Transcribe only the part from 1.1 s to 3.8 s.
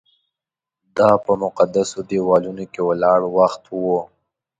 په مقدسو دیوالونو کې ولاړ وخت